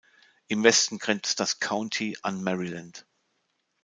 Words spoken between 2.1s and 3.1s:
an Maryland.